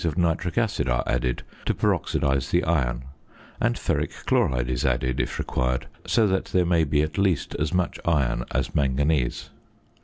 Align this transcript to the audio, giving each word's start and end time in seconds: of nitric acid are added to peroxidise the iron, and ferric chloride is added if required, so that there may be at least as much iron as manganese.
of 0.03 0.17
nitric 0.17 0.57
acid 0.57 0.89
are 0.89 1.03
added 1.05 1.43
to 1.63 1.75
peroxidise 1.75 2.49
the 2.49 2.63
iron, 2.63 3.03
and 3.61 3.75
ferric 3.75 4.25
chloride 4.25 4.67
is 4.67 4.83
added 4.83 5.19
if 5.19 5.37
required, 5.37 5.85
so 6.07 6.25
that 6.25 6.45
there 6.45 6.65
may 6.65 6.83
be 6.83 7.03
at 7.03 7.19
least 7.19 7.53
as 7.59 7.71
much 7.71 7.99
iron 8.03 8.43
as 8.49 8.73
manganese. 8.73 9.51